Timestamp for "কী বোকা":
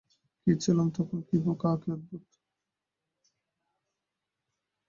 1.27-1.71